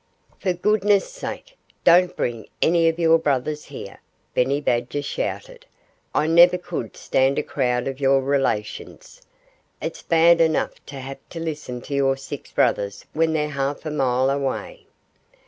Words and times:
"For 0.39 0.53
goodness' 0.53 1.13
sake, 1.13 1.55
don't 1.83 2.15
bring 2.15 2.47
any 2.59 2.87
of 2.89 2.97
your 2.97 3.19
brothers 3.19 3.65
here!" 3.65 4.01
Benny 4.33 4.59
Badger 4.59 5.03
shouted. 5.03 5.67
"I 6.15 6.25
never 6.25 6.57
could 6.57 6.97
stand 6.97 7.37
a 7.37 7.43
crowd 7.43 7.87
of 7.87 7.99
your 7.99 8.19
relations. 8.23 9.21
It's 9.79 10.01
bad 10.01 10.41
enough 10.41 10.83
to 10.87 10.95
have 10.95 11.19
to 11.29 11.39
listen 11.39 11.81
to 11.81 11.93
your 11.93 12.17
six 12.17 12.49
brothers 12.51 13.05
when 13.13 13.33
they're 13.33 13.49
half 13.49 13.85
a 13.85 13.91
mile 13.91 14.31
away." 14.31 14.87